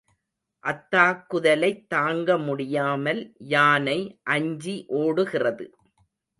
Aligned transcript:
அத்தாக்குதலைத் 0.63 1.83
தாங்க 1.87 2.37
முடியாமல் 2.37 3.21
யானை 3.47 3.99
அஞ்சி 4.29 4.85
ஓடுகிறது. 4.97 5.67